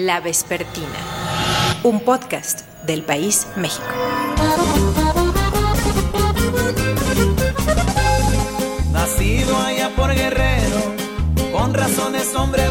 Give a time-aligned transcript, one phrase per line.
[0.00, 0.86] La Vespertina,
[1.82, 3.84] un podcast del País México.
[8.92, 10.94] Nacido allá por Guerrero,
[11.50, 12.68] con razones hombre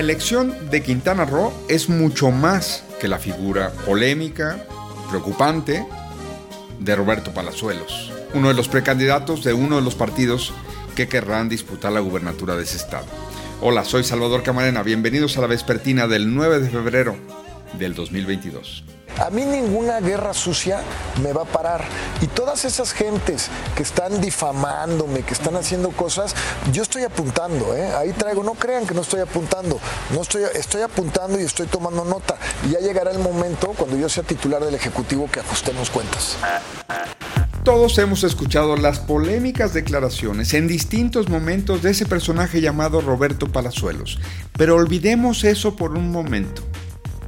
[0.00, 4.64] elección de Quintana Roo es mucho más que la figura polémica,
[5.10, 5.86] preocupante
[6.78, 10.52] de Roberto Palazuelos, uno de los precandidatos de uno de los partidos
[10.96, 13.06] que querrán disputar la gubernatura de ese estado.
[13.60, 17.16] Hola, soy Salvador Camarena, bienvenidos a la vespertina del 9 de febrero
[17.78, 18.84] del 2022.
[19.20, 20.80] A mí ninguna guerra sucia
[21.22, 21.84] me va a parar.
[22.22, 26.34] Y todas esas gentes que están difamándome, que están haciendo cosas,
[26.72, 27.94] yo estoy apuntando, ¿eh?
[27.94, 29.78] ahí traigo, no crean que no estoy apuntando,
[30.14, 32.36] no estoy, estoy apuntando y estoy tomando nota.
[32.66, 36.38] Y ya llegará el momento, cuando yo sea titular del Ejecutivo, que ajustemos cuentas.
[37.62, 44.18] Todos hemos escuchado las polémicas declaraciones en distintos momentos de ese personaje llamado Roberto Palazuelos,
[44.56, 46.62] pero olvidemos eso por un momento.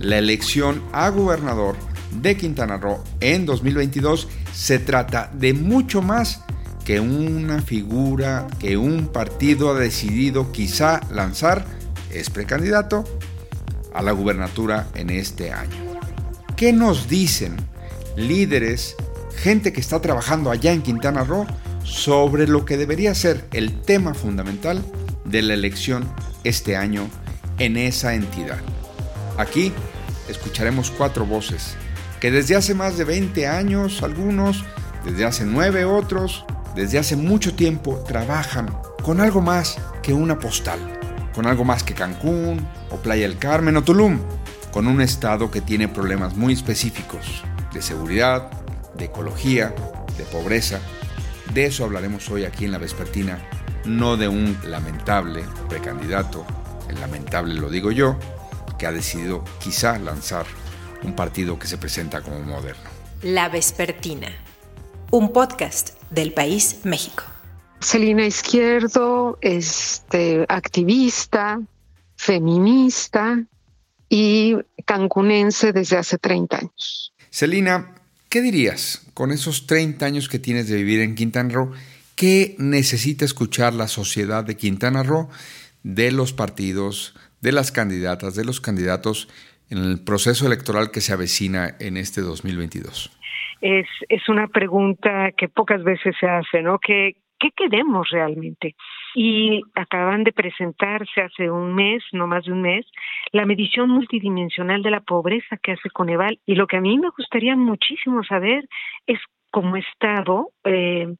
[0.01, 1.77] La elección a gobernador
[2.21, 6.43] de Quintana Roo en 2022 se trata de mucho más
[6.85, 11.65] que una figura que un partido ha decidido quizá lanzar,
[12.11, 13.05] es precandidato,
[13.95, 15.77] a la gubernatura en este año.
[16.57, 17.57] ¿Qué nos dicen
[18.17, 18.97] líderes
[19.37, 21.47] gente que está trabajando allá en Quintana Roo
[21.85, 24.83] sobre lo que debería ser el tema fundamental
[25.25, 26.09] de la elección
[26.45, 27.09] este año
[27.59, 28.59] en esa entidad.
[29.39, 29.73] Aquí
[30.29, 31.77] escucharemos cuatro voces
[32.23, 34.65] que desde hace más de 20 años algunos,
[35.05, 36.45] desde hace 9 otros,
[36.77, 40.79] desde hace mucho tiempo trabajan con algo más que una postal,
[41.35, 44.21] con algo más que Cancún o Playa del Carmen o Tulum,
[44.71, 47.43] con un estado que tiene problemas muy específicos
[47.75, 48.53] de seguridad,
[48.95, 49.75] de ecología,
[50.17, 50.79] de pobreza.
[51.53, 53.41] De eso hablaremos hoy aquí en la Vespertina,
[53.85, 56.47] no de un lamentable precandidato,
[56.89, 58.17] el lamentable lo digo yo,
[58.79, 60.47] que ha decidido quizá lanzar
[61.03, 62.91] un partido que se presenta como moderno.
[63.23, 64.29] La Vespertina,
[65.11, 67.25] un podcast del País México.
[67.81, 71.61] Celina Izquierdo, este, activista,
[72.17, 73.45] feminista
[74.09, 77.13] y cancunense desde hace 30 años.
[77.31, 78.03] Celina,
[78.33, 81.73] ¿Qué dirías con esos 30 años que tienes de vivir en Quintana Roo?
[82.15, 85.29] ¿Qué necesita escuchar la sociedad de Quintana Roo
[85.83, 89.29] de los partidos, de las candidatas, de los candidatos
[89.73, 93.11] en el proceso electoral que se avecina en este 2022?
[93.61, 96.79] Es, es una pregunta que pocas veces se hace, ¿no?
[96.79, 98.75] ¿Qué, qué queremos realmente?
[99.15, 102.87] y acaban de presentarse hace un mes, no más de un mes,
[103.33, 106.39] la medición multidimensional de la pobreza que hace Coneval.
[106.47, 108.67] Y lo que a mí me gustaría muchísimo saber
[109.07, 109.19] es
[109.51, 111.15] como Estado, eh,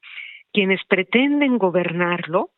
[0.53, 2.51] quienes pretenden gobernarlo,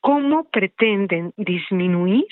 [0.00, 2.26] cómo pretenden disminuir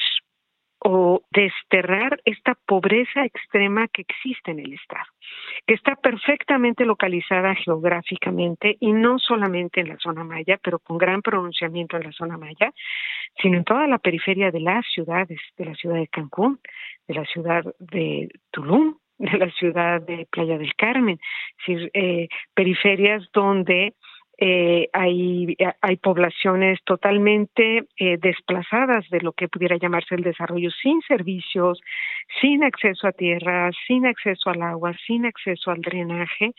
[0.88, 5.06] o desterrar esta pobreza extrema que existe en el Estado,
[5.66, 11.22] que está perfectamente localizada geográficamente y no solamente en la zona maya, pero con gran
[11.22, 12.72] pronunciamiento en la zona maya,
[13.42, 16.60] sino en toda la periferia de las ciudades, de la ciudad de Cancún,
[17.08, 21.18] de la ciudad de Tulum, de la ciudad de Playa del Carmen,
[21.66, 23.94] eh, periferias donde
[24.38, 31.00] eh, hay, hay poblaciones totalmente eh, desplazadas de lo que pudiera llamarse el desarrollo, sin
[31.02, 31.80] servicios,
[32.40, 36.52] sin acceso a tierra, sin acceso al agua, sin acceso al drenaje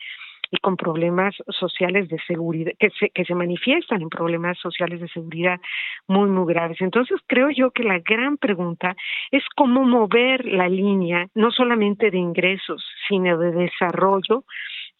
[0.50, 5.08] y con problemas sociales de seguridad, que se, que se manifiestan en problemas sociales de
[5.08, 5.60] seguridad
[6.08, 6.80] muy, muy graves.
[6.80, 8.96] Entonces, creo yo que la gran pregunta
[9.30, 14.44] es cómo mover la línea, no solamente de ingresos, sino de desarrollo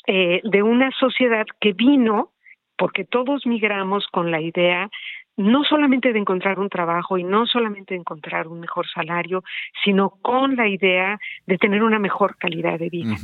[0.07, 2.31] eh, de una sociedad que vino
[2.79, 4.89] porque todos migramos con la idea
[5.37, 9.45] no solamente de encontrar un trabajo y no solamente de encontrar un mejor salario,
[9.85, 13.15] sino con la idea de tener una mejor calidad de vida.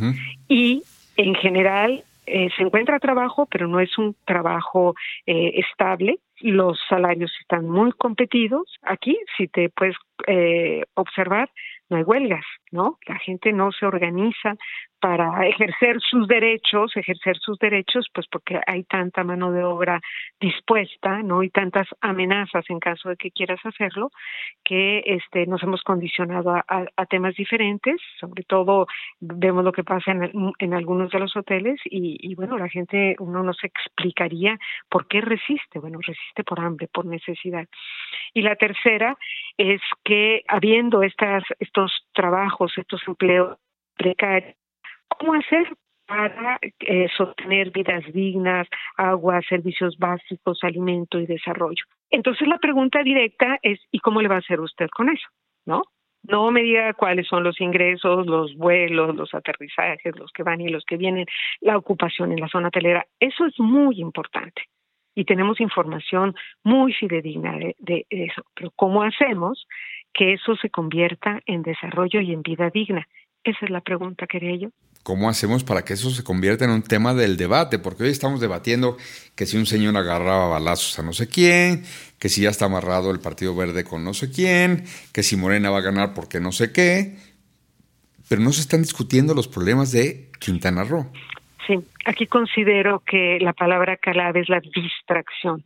[0.46, 0.84] Y
[1.16, 4.94] en general eh, se encuentra trabajo, pero no es un trabajo
[5.26, 6.18] eh, estable.
[6.40, 8.78] Los salarios están muy competidos.
[8.82, 9.96] Aquí, si te puedes
[10.28, 11.50] eh, observar,
[11.90, 12.98] no hay huelgas, ¿no?
[13.06, 14.56] La gente no se organiza
[15.04, 20.00] para ejercer sus derechos, ejercer sus derechos, pues porque hay tanta mano de obra
[20.40, 21.42] dispuesta, ¿no?
[21.42, 24.10] Y tantas amenazas en caso de que quieras hacerlo,
[24.64, 26.64] que este nos hemos condicionado a,
[26.96, 28.86] a, temas diferentes, sobre todo
[29.20, 33.14] vemos lo que pasa en, en algunos de los hoteles y, y bueno, la gente,
[33.18, 34.58] uno no se explicaría
[34.88, 37.68] por qué resiste, bueno, resiste por hambre, por necesidad.
[38.32, 39.18] Y la tercera
[39.58, 43.58] es que habiendo estas, estos trabajos, estos empleos
[43.98, 44.54] precarios,
[45.18, 45.66] ¿cómo hacer
[46.06, 51.84] para eh, sostener vidas dignas, agua, servicios básicos, alimento y desarrollo.
[52.10, 55.26] Entonces la pregunta directa es ¿y cómo le va a hacer usted con eso?
[55.64, 55.82] ¿No?
[56.22, 60.68] No me diga cuáles son los ingresos, los vuelos, los aterrizajes, los que van y
[60.68, 61.26] los que vienen,
[61.60, 63.06] la ocupación en la zona hotelera.
[63.20, 64.62] Eso es muy importante
[65.14, 68.42] y tenemos información muy fidedigna de, de, eso.
[68.54, 69.66] Pero ¿cómo hacemos
[70.12, 73.06] que eso se convierta en desarrollo y en vida digna?
[73.42, 74.68] Esa es la pregunta, quería yo.
[75.04, 77.78] ¿Cómo hacemos para que eso se convierta en un tema del debate?
[77.78, 78.96] Porque hoy estamos debatiendo
[79.36, 81.84] que si un señor agarraba balazos a no sé quién,
[82.18, 85.68] que si ya está amarrado el Partido Verde con no sé quién, que si Morena
[85.68, 87.18] va a ganar porque no sé qué,
[88.30, 91.12] pero no se están discutiendo los problemas de Quintana Roo.
[91.66, 91.74] Sí,
[92.06, 95.64] aquí considero que la palabra clave es la distracción.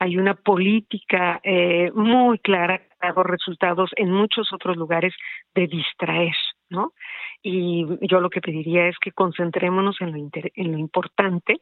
[0.00, 5.14] Hay una política eh, muy clara que ha dado resultados en muchos otros lugares
[5.54, 6.34] de distraer,
[6.70, 6.92] ¿no?
[7.42, 11.60] Y yo lo que pediría es que concentrémonos en lo, en lo importante,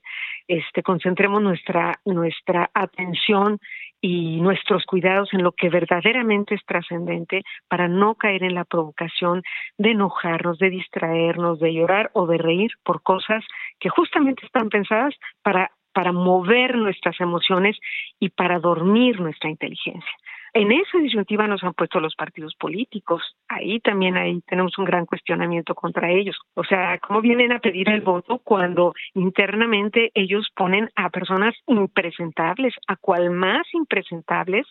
[0.49, 3.61] este, concentremos nuestra, nuestra atención
[4.01, 9.43] y nuestros cuidados en lo que verdaderamente es trascendente para no caer en la provocación
[9.77, 13.45] de enojarnos, de distraernos, de llorar o de reír por cosas
[13.79, 17.77] que justamente están pensadas para para mover nuestras emociones
[18.21, 20.13] y para dormir nuestra inteligencia.
[20.59, 23.23] En esa disyuntiva nos han puesto los partidos políticos.
[23.47, 26.37] Ahí también ahí tenemos un gran cuestionamiento contra ellos.
[26.55, 32.75] O sea, ¿cómo vienen a pedir el voto cuando internamente ellos ponen a personas impresentables,
[32.89, 34.67] a cual más impresentables,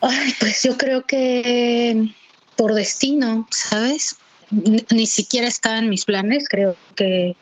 [0.00, 2.12] Ay, pues yo creo que
[2.56, 4.16] por destino, ¿sabes?
[4.50, 7.36] Ni siquiera estaba en mis planes, creo que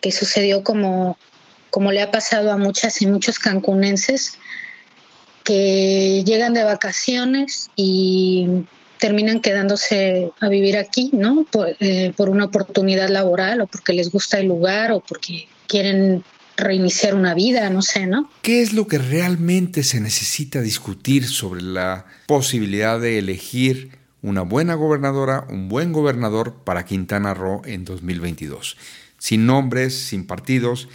[0.00, 1.18] que sucedió como,
[1.70, 4.38] como le ha pasado a muchas y muchos cancunenses
[5.44, 8.64] que llegan de vacaciones y
[8.98, 11.46] terminan quedándose a vivir aquí, ¿no?
[11.50, 16.24] Por, eh, por, una oportunidad laboral o porque les gusta el lugar o porque quieren
[16.58, 18.28] reiniciar una vida, no sé, ¿no?
[18.42, 24.74] ¿Qué es lo que realmente se necesita discutir sobre la posibilidad de elegir una buena
[24.74, 28.76] gobernadora, un buen gobernador para Quintana Roo en 2022?
[29.18, 30.88] Sin nombres, sin partidos,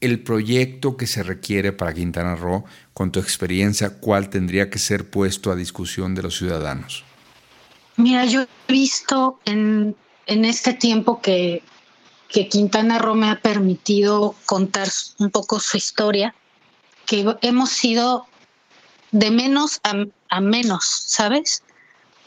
[0.00, 5.10] el proyecto que se requiere para Quintana Roo, con tu experiencia, cuál tendría que ser
[5.10, 7.04] puesto a discusión de los ciudadanos.
[7.96, 9.94] Mira, yo he visto en,
[10.26, 11.62] en este tiempo que,
[12.28, 14.88] que Quintana Roo me ha permitido contar
[15.18, 16.34] un poco su historia,
[17.04, 18.26] que hemos sido
[19.10, 21.62] de menos a, a menos, ¿sabes?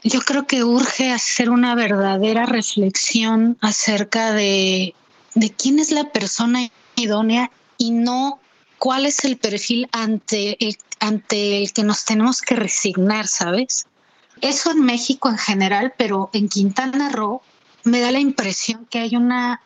[0.04, 4.94] Yo creo que urge hacer una verdadera reflexión acerca de
[5.36, 8.40] de quién es la persona idónea y no
[8.78, 13.86] cuál es el perfil ante el, ante el que nos tenemos que resignar, ¿sabes?
[14.42, 17.42] Eso en México en general, pero en Quintana Roo
[17.84, 19.62] me da la impresión que hay una,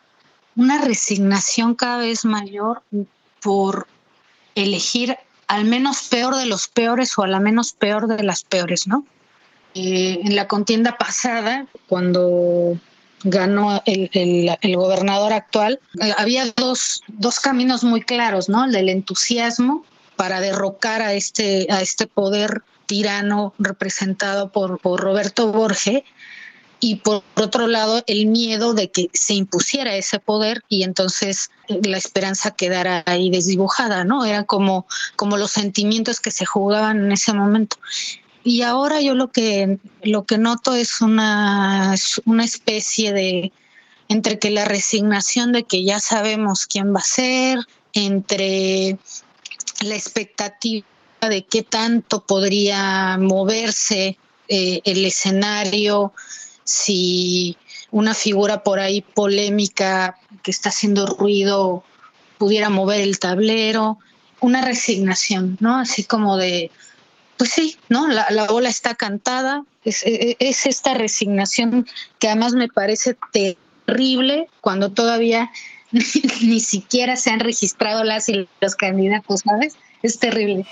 [0.56, 2.82] una resignación cada vez mayor
[3.40, 3.86] por
[4.54, 5.16] elegir
[5.46, 9.04] al menos peor de los peores o a la menos peor de las peores, ¿no?
[9.74, 12.78] Eh, en la contienda pasada, cuando
[13.24, 18.64] ganó el, el, gobernador actual, eh, había dos, dos caminos muy claros, ¿no?
[18.64, 19.84] El del entusiasmo
[20.16, 26.04] para derrocar a este, a este poder tirano representado por, por Roberto Borge
[26.80, 31.80] y por otro lado el miedo de que se impusiera ese poder y entonces eh,
[31.84, 34.24] la esperanza quedara ahí desdibujada, ¿no?
[34.24, 37.76] Eran como, como los sentimientos que se jugaban en ese momento.
[38.44, 43.52] Y ahora yo lo que, lo que noto es una, una especie de,
[44.08, 47.58] entre que la resignación de que ya sabemos quién va a ser,
[47.92, 48.98] entre
[49.80, 50.86] la expectativa
[51.20, 54.18] de qué tanto podría moverse
[54.48, 56.12] eh, el escenario,
[56.64, 57.56] si
[57.90, 61.82] una figura por ahí polémica que está haciendo ruido
[62.38, 63.98] pudiera mover el tablero,
[64.40, 65.76] una resignación, ¿no?
[65.76, 66.70] Así como de,
[67.38, 68.08] pues sí, ¿no?
[68.08, 71.86] La, la ola está cantada, es, es, esta resignación
[72.18, 75.50] que además me parece terrible cuando todavía
[75.92, 79.76] ni, siquiera se han registrado las y los candidatos, ¿sabes?
[80.02, 80.66] Es terrible.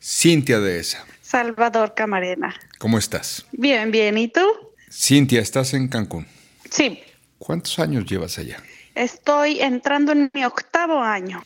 [0.00, 1.06] Cintia de esa.
[1.22, 2.54] Salvador Camarena.
[2.78, 3.46] ¿Cómo estás?
[3.52, 4.18] Bien, bien.
[4.18, 4.42] ¿Y tú?
[4.90, 6.26] Cintia, ¿estás en Cancún?
[6.68, 7.00] Sí.
[7.38, 8.62] ¿Cuántos años llevas allá?
[8.94, 11.42] Estoy entrando en mi octavo año.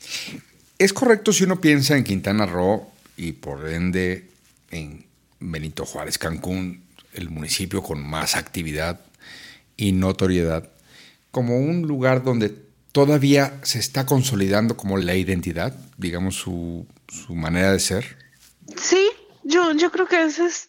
[0.78, 4.28] ¿Es correcto si uno piensa en Quintana Roo y por ende
[4.70, 5.06] en
[5.40, 6.82] Benito Juárez, Cancún,
[7.14, 9.00] el municipio con más actividad
[9.78, 10.68] y notoriedad,
[11.30, 12.54] como un lugar donde
[12.92, 18.18] todavía se está consolidando como la identidad, digamos, su, su manera de ser?
[18.76, 19.08] Sí,
[19.44, 20.68] yo, yo creo que es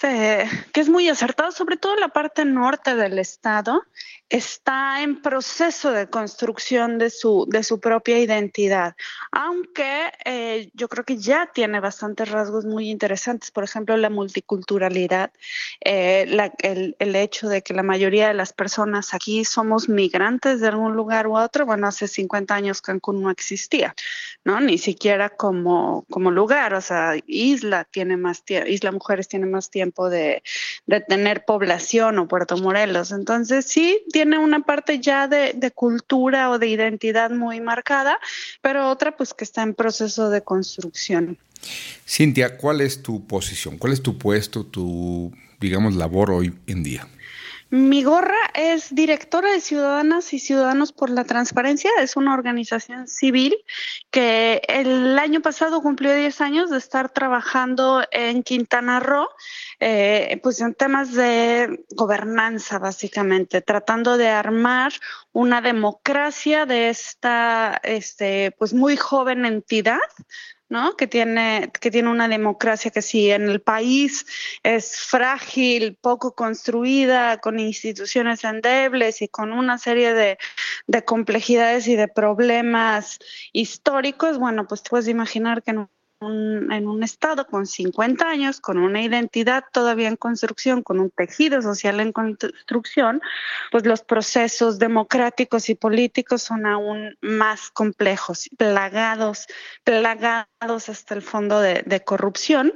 [0.00, 3.82] este, que es muy acertado, sobre todo la parte norte del estado,
[4.28, 8.94] está en proceso de construcción de su, de su propia identidad,
[9.32, 15.32] aunque eh, yo creo que ya tiene bastantes rasgos muy interesantes, por ejemplo, la multiculturalidad,
[15.84, 16.26] eh,
[16.62, 20.94] el, el, hecho de que la mayoría de las personas aquí somos migrantes de algún
[20.94, 23.94] lugar u otro, bueno, hace 50 años Cancún no existía,
[24.44, 24.60] ¿no?
[24.60, 29.87] Ni siquiera como, como lugar, o sea, Isla tiene más Isla Mujeres tiene más tiempo
[30.10, 30.42] de,
[30.86, 36.58] de tener población o Puerto Morelos, entonces sí, tiene una parte ya de, cultura o
[36.58, 38.18] de identidad muy marcada,
[38.62, 41.38] pero otra pues que está en proceso de construcción.
[42.06, 43.78] Cintia, ¿cuál es tu posición?
[43.78, 47.06] ¿Cuál es tu puesto, tu, digamos, labor hoy en día?
[47.70, 51.92] Mi gorra es directora de Ciudadanas y Ciudadanos por la Transparencia.
[52.00, 53.56] Es una organización civil
[54.10, 59.28] que el año pasado cumplió 10 años de estar trabajando en Quintana Roo,
[59.78, 64.92] eh, pues en temas de gobernanza, básicamente, tratando de armar
[65.32, 70.00] una democracia de esta, este, pues muy joven entidad
[70.68, 70.96] ¿no?
[70.96, 74.26] Que tiene, que tiene una democracia que si en el país
[74.62, 80.38] es frágil, poco construida, con instituciones endebles y con una serie de,
[80.86, 83.18] de complejidades y de problemas
[83.52, 85.86] históricos, bueno, pues te puedes imaginar que
[86.20, 86.28] no
[86.74, 91.62] en un estado con 50 años, con una identidad todavía en construcción, con un tejido
[91.62, 93.20] social en construcción,
[93.70, 99.46] pues los procesos democráticos y políticos son aún más complejos, plagados,
[99.84, 102.72] plagados hasta el fondo de, de corrupción,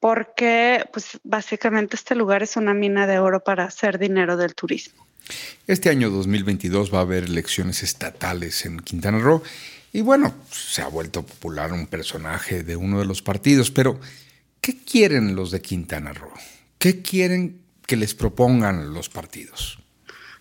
[0.00, 5.06] porque pues básicamente este lugar es una mina de oro para hacer dinero del turismo.
[5.66, 9.42] Este año 2022 va a haber elecciones estatales en Quintana Roo
[9.92, 13.98] y bueno, se ha vuelto popular un personaje de uno de los partidos, pero
[14.60, 16.32] ¿qué quieren los de Quintana Roo?
[16.78, 19.78] ¿Qué quieren que les propongan los partidos?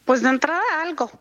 [0.06, 1.12] Pues de entrada algo,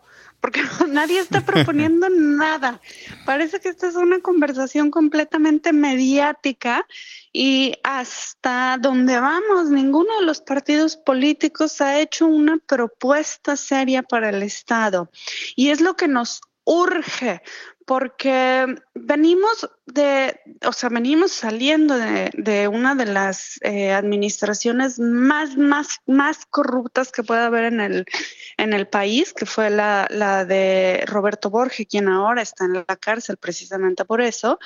[0.40, 2.80] porque nadie está proponiendo nada.
[3.25, 6.87] Parece que esta es una conversación completamente mediática
[7.32, 14.30] y hasta donde vamos, ninguno de los partidos políticos ha hecho una propuesta seria para
[14.30, 15.11] el Estado.
[15.56, 17.42] Y es lo que nos urge,
[17.88, 25.97] porque venimos de, o sea, venimos saliendo de, una de las eh, administraciones más, más,
[26.04, 28.04] más corruptas que puede haber en el,
[28.59, 30.07] en el país, que fue la,
[30.45, 34.59] de Roberto Borges, quien ahora está en la cárcel precisamente por eso.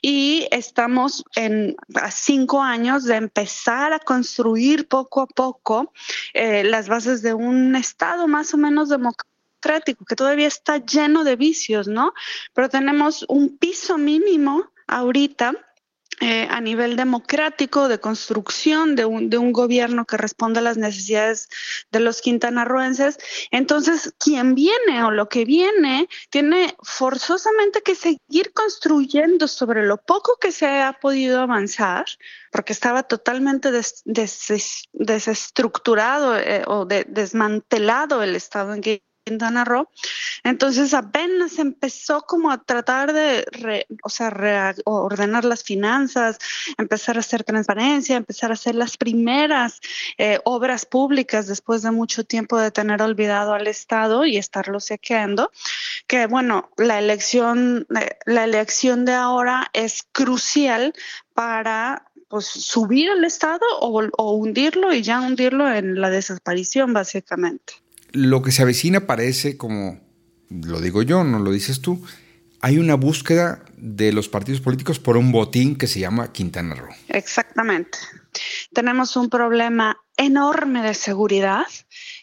[0.00, 5.92] Y estamos en, a cinco años de empezar a construir poco a poco
[6.32, 9.29] eh, las bases de un Estado más o menos democrático
[9.60, 12.12] que todavía está lleno de vicios, ¿no?
[12.54, 15.54] Pero tenemos un piso mínimo ahorita
[16.22, 20.76] eh, a nivel democrático, de construcción de un, de un, gobierno que responda a las
[20.76, 21.48] necesidades
[21.90, 23.16] de los quintanarroenses.
[23.50, 30.36] Entonces, quien viene o lo que viene tiene forzosamente que seguir construyendo sobre lo poco
[30.38, 32.04] que se ha podido avanzar,
[32.52, 33.70] porque estaba totalmente
[34.92, 39.64] desestructurado eh, o desmantelado el estado en que Quintana.
[40.42, 46.38] Entonces apenas empezó como a tratar de, o sea, ordenar las finanzas,
[46.78, 49.80] empezar a hacer transparencia, empezar a hacer las primeras
[50.18, 55.52] eh, obras públicas después de mucho tiempo de tener olvidado al Estado y estarlo saqueando.
[56.06, 60.92] Que bueno, la elección, eh, la elección de ahora es crucial
[61.34, 67.74] para pues subir al Estado o hundirlo y ya hundirlo en la desaparición básicamente
[68.12, 70.00] lo que se avecina parece como,
[70.50, 72.04] lo digo yo, no lo dices tú,
[72.60, 76.90] hay una búsqueda de los partidos políticos por un botín que se llama Quintana Roo.
[77.08, 77.98] Exactamente.
[78.72, 81.66] Tenemos un problema enorme de seguridad.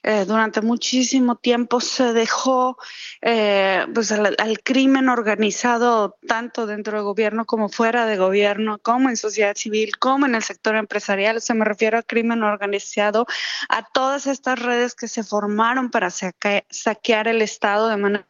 [0.03, 2.77] Eh, durante muchísimo tiempo se dejó
[3.21, 9.17] eh, pues al, crimen organizado tanto dentro del gobierno como fuera de gobierno, como en
[9.17, 11.41] sociedad civil, como en el sector empresarial.
[11.41, 13.25] Se me refiero a crimen organizado,
[13.69, 18.27] a todas estas redes que se formaron para saquear el Estado de manera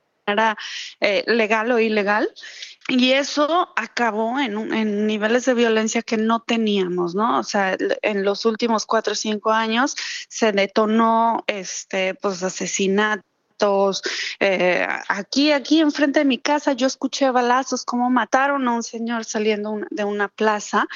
[0.99, 2.29] eh, legal o ilegal.
[2.89, 7.39] Y eso acabó en, en, niveles de violencia que no teníamos, ¿no?
[7.39, 9.95] O sea, en los últimos cuatro o cinco años
[10.29, 12.41] se detonó este, pues,
[14.39, 19.25] eh, aquí, aquí enfrente de mi casa, yo escuché balazos, como mataron a un señor
[19.25, 20.87] saliendo de una plaza.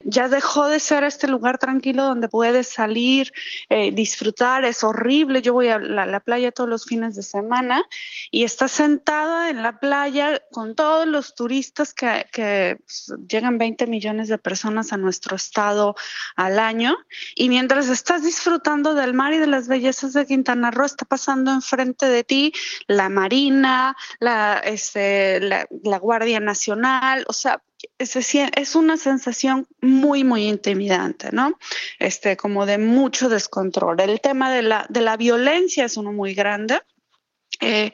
[0.00, 3.32] Ya dejó de ser este lugar tranquilo donde puedes salir,
[3.68, 4.64] eh, disfrutar.
[4.64, 5.42] Es horrible.
[5.42, 7.82] Yo voy a la, playa todos los fines de semana
[8.30, 13.86] y está sentada en la playa con todos los turistas que, que pues, llegan 20
[13.86, 15.96] millones de personas a nuestro estado
[16.36, 16.96] al año.
[17.34, 21.52] Y mientras estás disfrutando del mar y de las bellezas de Quintana Roo, está pasando
[21.52, 22.52] enfrente de ti
[22.86, 25.66] la Marina, la, este, la,
[25.98, 27.62] Guardia Nacional, o sea,
[27.98, 31.58] es, una sensación muy, muy intimidante, ¿no?
[31.98, 34.00] Este, como de mucho descontrol.
[34.00, 36.80] El tema de la, de la violencia es uno muy grande.
[37.60, 37.92] Eh,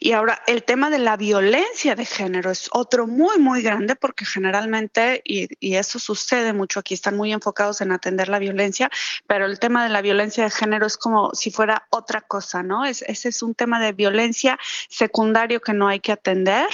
[0.00, 4.24] y ahora el tema de la violencia de género es otro muy, muy grande porque
[4.24, 8.90] generalmente, y, eso sucede mucho aquí, están muy enfocados en atender la violencia,
[9.26, 12.84] pero el tema de la violencia de género es como si fuera otra cosa, ¿no?
[12.84, 14.58] Es, ese es un tema de violencia
[14.88, 16.68] secundario que no hay que atender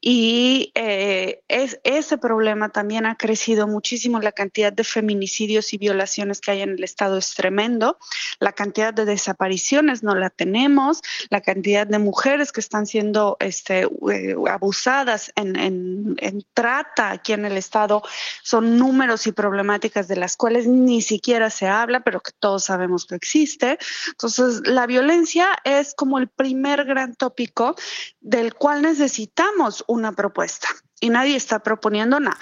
[0.00, 4.20] y eh, es, ese problema también ha crecido muchísimo.
[4.20, 7.98] La cantidad de feminicidios y violaciones que hay en el Estado es tremendo,
[8.38, 13.82] la cantidad de desapariciones no la tenemos, la cantidad de mujeres que están siendo este,
[14.12, 18.02] eh, abusadas en, en, trata aquí en el Estado
[18.42, 23.06] son números y problemáticas de las cuales ni siquiera se habla, pero que todos sabemos
[23.06, 23.78] que existe.
[24.08, 27.76] Entonces, la violencia es como el primer gran tópico
[28.20, 30.68] del cual necesitamos una propuesta
[31.00, 32.38] y nadie está proponiendo nada.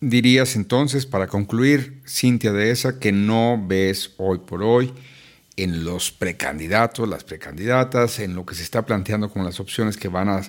[0.00, 4.92] Dirías entonces, para concluir, Cintia de esa, que no ves hoy por hoy
[5.56, 10.08] en los precandidatos, las precandidatas, en lo que se está planteando como las opciones que
[10.08, 10.42] van a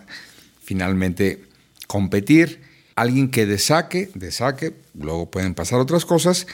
[0.64, 1.44] finalmente
[1.88, 2.62] competir.
[2.96, 6.48] Alguien que desaque, desaque, luego pueden pasar otras cosas,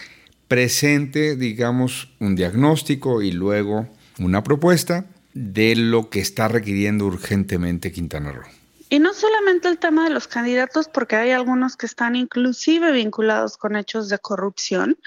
[0.48, 3.88] presente, digamos, un diagnóstico y luego
[4.20, 8.48] una propuesta de lo que está requiriendo urgentemente Quintana Roo.
[8.92, 13.56] Y no solamente el tema de los candidatos, porque hay algunos que están inclusive vinculados
[13.56, 14.98] con hechos de corrupción,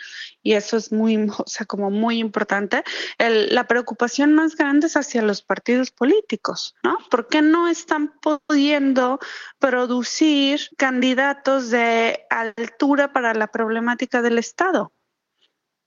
[0.43, 2.83] y eso es muy, o sea, como muy importante.
[3.19, 6.97] la preocupación más grande es hacia los partidos políticos, ¿no?
[7.11, 9.19] ¿Por qué no están pudiendo
[9.59, 14.93] producir candidatos de altura para la problemática del Estado?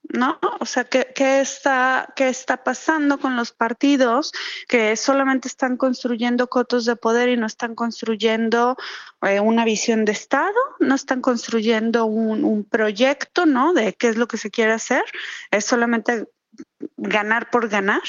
[0.09, 0.39] ¿No?
[0.59, 4.31] O sea, ¿qué, está, ¿qué está pasando con los partidos
[4.67, 8.77] que solamente están construyendo cotos de poder y no están construyendo
[9.21, 13.73] eh, una visión de Estado, no están construyendo un, un, proyecto, ¿no?
[13.73, 15.03] De qué es lo que se quiere hacer,
[15.51, 16.27] es solamente
[16.97, 18.03] ganar por ganar.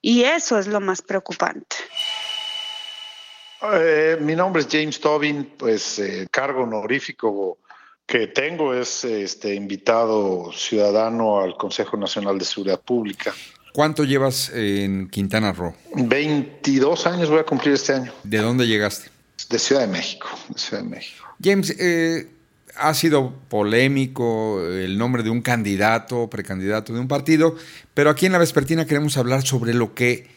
[0.00, 1.76] Y eso es lo más preocupante.
[3.72, 7.58] Eh, mi nombre es James Tobin, pues eh, cargo honorífico
[8.06, 13.32] que tengo es este invitado ciudadano al Consejo Nacional de Seguridad Pública.
[13.72, 15.74] ¿Cuánto llevas en Quintana Roo?
[15.96, 18.12] 22 años voy a cumplir este año.
[18.22, 19.10] ¿De dónde llegaste?
[19.48, 20.28] De Ciudad de México.
[20.48, 21.24] De Ciudad de México.
[21.42, 22.28] James, eh,
[22.76, 27.56] ha sido polémico el nombre de un candidato, precandidato de un partido,
[27.94, 30.28] pero aquí en la Vespertina queremos hablar sobre lo que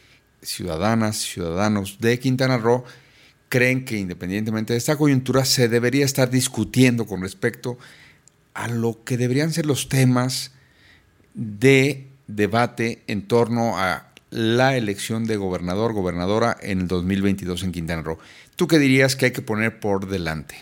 [0.41, 2.85] ciudadanas, ciudadanos de Quintana Roo
[3.49, 7.77] creen que independientemente de esta coyuntura se debería estar discutiendo con respecto
[8.53, 10.51] a lo que deberían ser los temas
[11.33, 18.01] de debate en torno a la elección de gobernador, gobernadora en el 2022 en Quintana
[18.01, 18.17] Roo.
[18.55, 20.61] ¿Tú qué dirías que hay que poner por delante?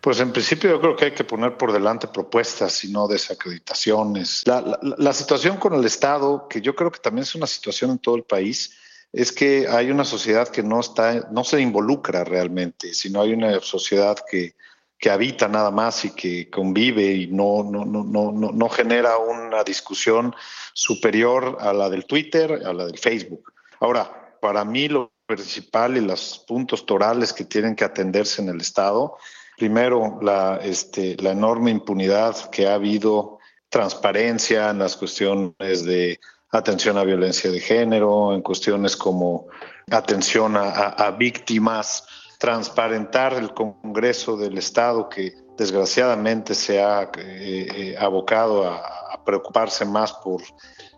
[0.00, 4.42] Pues en principio yo creo que hay que poner por delante propuestas y no desacreditaciones.
[4.44, 7.98] La, la situación con el Estado, que yo creo que también es una situación en
[7.98, 8.72] todo el país,
[9.14, 13.60] es que hay una sociedad que no está, no se involucra realmente, sino hay una
[13.60, 14.54] sociedad que,
[14.98, 19.62] que habita nada más y que convive y no, no, no, no, no genera una
[19.62, 20.34] discusión
[20.72, 23.52] superior a la del Twitter, a la del Facebook.
[23.78, 28.60] Ahora, para mí lo principal y los puntos torales que tienen que atenderse en el
[28.60, 29.16] Estado,
[29.56, 33.38] primero la, este, la enorme impunidad que ha habido,
[33.74, 36.20] transparencia en las cuestiones de
[36.58, 39.46] atención a violencia de género, en cuestiones como
[39.90, 42.06] atención a, víctimas,
[42.38, 50.12] transparentar el Congreso del Estado que desgraciadamente se ha eh, eh, abocado a, preocuparse más
[50.12, 50.42] por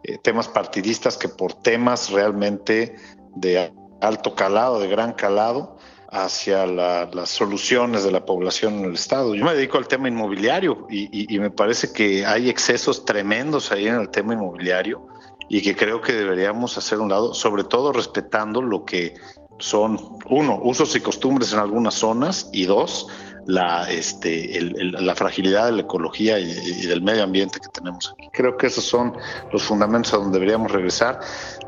[0.02, 2.96] eh, temas partidistas que por temas realmente
[3.36, 5.76] de alto calado, de gran calado
[6.10, 9.34] hacia las soluciones de la población en el Estado.
[9.36, 13.96] Yo me dedico al tema inmobiliario y, me parece que hay excesos tremendos ahí en
[13.96, 15.06] el tema inmobiliario
[15.48, 19.14] y que creo que deberíamos hacer un lado, sobre todo respetando lo que
[19.58, 23.08] son, uno, usos y costumbres en algunas zonas y dos,
[23.46, 28.28] la, este, la fragilidad de la ecología y, del medio ambiente que tenemos aquí.
[28.32, 29.16] Creo que esos son
[29.52, 31.20] los fundamentos a donde deberíamos regresar.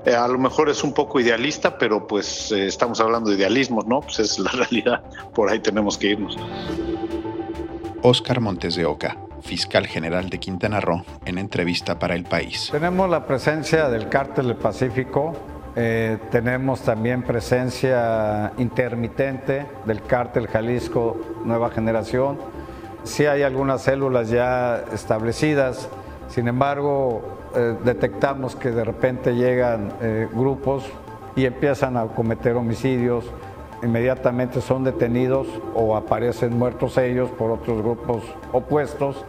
[0.05, 3.87] Eh, a lo mejor es un poco idealista, pero pues eh, estamos hablando de idealismos,
[3.87, 4.01] ¿no?
[4.01, 5.03] Pues es la realidad,
[5.35, 6.37] por ahí tenemos que irnos.
[8.03, 12.69] Oscar Montes de Oca, fiscal general de Quintana Roo, en entrevista para El País.
[12.71, 15.35] Tenemos la presencia del Cártel del Pacífico
[15.81, 22.37] eh, tenemos también presencia intermitente del cártel Jalisco Nueva Generación.
[23.05, 25.89] Sí hay algunas células ya establecidas,
[26.29, 30.85] sin embargo eh, detectamos que de repente llegan eh, grupos
[31.37, 33.27] y empiezan a cometer homicidios,
[33.83, 39.25] inmediatamente son detenidos o aparecen muertos ellos por otros grupos opuestos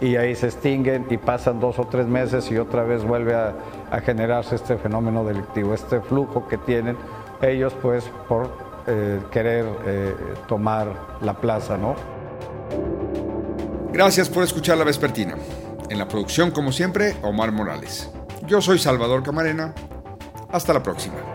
[0.00, 3.54] y ahí se extinguen y pasan dos o tres meses y otra vez vuelve a,
[4.04, 6.96] generarse este fenómeno delictivo, este flujo que tienen
[7.40, 8.50] ellos pues por
[8.88, 10.14] eh, querer eh,
[10.48, 10.88] tomar
[11.20, 11.94] la plaza, ¿no?
[13.92, 15.36] Gracias por escuchar La Vespertina.
[15.88, 18.10] En la producción, como siempre, Omar Morales.
[18.46, 19.72] Yo soy Salvador Camarena.
[20.50, 21.33] Hasta la próxima.